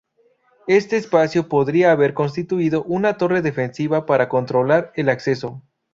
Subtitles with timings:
[0.65, 5.61] Este espacio podría haber constituido una torre defensiva para controlar el acceso.